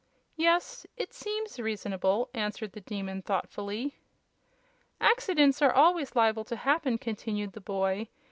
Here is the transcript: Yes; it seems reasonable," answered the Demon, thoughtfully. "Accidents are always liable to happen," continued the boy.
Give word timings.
Yes; 0.35 0.87
it 0.97 1.13
seems 1.13 1.59
reasonable," 1.59 2.31
answered 2.33 2.71
the 2.71 2.81
Demon, 2.81 3.21
thoughtfully. 3.21 3.99
"Accidents 4.99 5.61
are 5.61 5.71
always 5.73 6.15
liable 6.15 6.43
to 6.45 6.55
happen," 6.55 6.97
continued 6.97 7.51
the 7.53 7.61
boy. 7.61 8.07